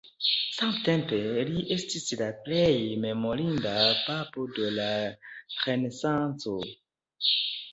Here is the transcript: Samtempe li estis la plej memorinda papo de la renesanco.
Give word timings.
Samtempe 0.59 1.17
li 1.49 1.59
estis 1.75 2.07
la 2.21 2.29
plej 2.47 2.71
memorinda 3.03 3.75
papo 4.09 4.47
de 4.57 4.73
la 4.79 4.89
renesanco. 5.61 6.57